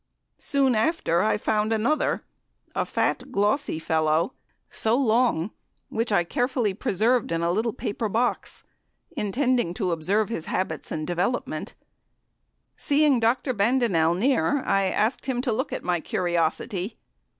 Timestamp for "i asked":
14.65-15.27